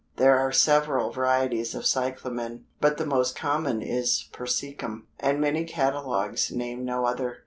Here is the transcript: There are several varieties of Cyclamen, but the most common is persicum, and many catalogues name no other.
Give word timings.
There 0.17 0.35
are 0.35 0.51
several 0.51 1.11
varieties 1.11 1.75
of 1.75 1.85
Cyclamen, 1.85 2.65
but 2.79 2.97
the 2.97 3.05
most 3.05 3.35
common 3.35 3.83
is 3.83 4.29
persicum, 4.33 5.03
and 5.19 5.39
many 5.39 5.63
catalogues 5.63 6.49
name 6.51 6.83
no 6.83 7.05
other. 7.05 7.37